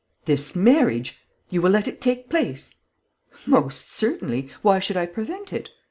"This 0.25 0.55
marriage. 0.55 1.21
You 1.51 1.61
will 1.61 1.69
let 1.69 1.87
it 1.87 2.01
take 2.01 2.27
place?" 2.27 2.73
"Most 3.45 3.91
certainly. 3.91 4.49
Why 4.63 4.79
should 4.79 4.97
I 4.97 5.05
prevent 5.05 5.53
it?" 5.53 5.69